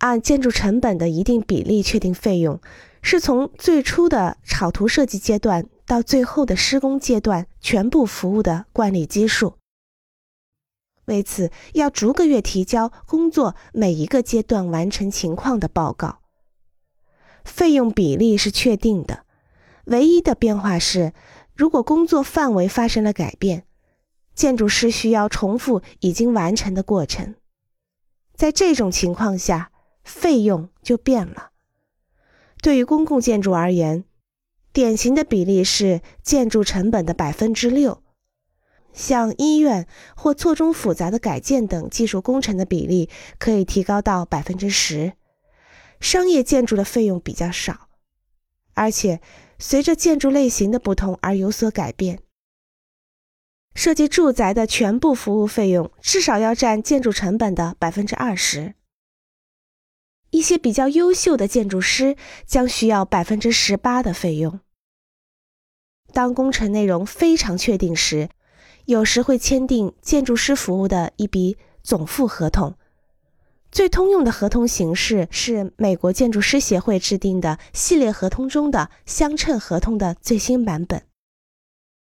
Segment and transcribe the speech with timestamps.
[0.00, 2.60] 按建筑成本的一定比例确定费用，
[3.00, 9.54] 是从最初的草图设计阶段到最后的施工阶段全部服务的惯例基数。
[11.04, 16.20] 为此，要逐个月提交工作每一个阶段完成情况的报告。
[17.44, 19.24] 费用比例是确定的，
[19.84, 21.12] 唯一的变化是，
[21.54, 23.64] 如果工作范围发生了改变，
[24.34, 27.34] 建筑师需要重复已经完成的过程。
[28.34, 29.72] 在这种情况下，
[30.02, 31.50] 费用就变了。
[32.62, 34.04] 对于公共建筑而言，
[34.72, 38.02] 典型的比例是建筑成本的百分之六。
[38.92, 39.86] 像医院
[40.16, 45.12] 或错综复杂的改建等技术工程的比例可以提高到百分之十。
[46.00, 47.88] 商业建筑的费用比较少，
[48.74, 49.20] 而且
[49.58, 52.20] 随着建筑类型的不同而有所改变。
[53.74, 58.74] 设计住宅的全部服务费用至少要占建筑成本的百分之二十。
[60.30, 62.16] 一些比较优秀的建筑师
[62.46, 64.60] 将需要百分之十八的费用。
[66.12, 68.28] 当工程内容非常确定时，
[68.84, 72.74] 有时会签订建筑师服务的一笔总付合同。
[73.70, 81.04] 最通用的合同形式是美国建筑师协会制定的系列合同中的相称合同的最新版本。